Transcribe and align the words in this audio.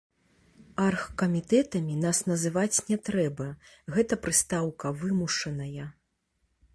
Аргкамітэтамі 0.85 1.95
нас 2.05 2.21
называць 2.31 2.77
не 2.89 2.97
трэба, 3.09 3.47
гэта 3.97 4.13
прыстаўка 4.23 4.95
вымушаная. 5.03 5.85